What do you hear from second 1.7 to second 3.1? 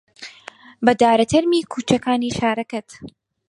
کووچەکانی شارەکەت